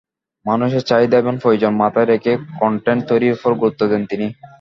[0.45, 4.27] মানুষের চাহিদা এবং প্রয়োজন মাথায় রেখে কনটেন্ট তৈরির ওপর গুরুত্ব দেন তিনি।